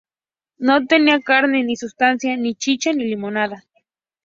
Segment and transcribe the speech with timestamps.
[0.57, 3.63] No tenía carne ni sustancia, ni chicha ni limonada